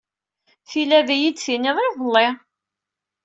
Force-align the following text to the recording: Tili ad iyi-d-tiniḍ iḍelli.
Tili 0.69 0.95
ad 0.99 1.09
iyi-d-tiniḍ 1.15 1.77
iḍelli. 1.87 2.27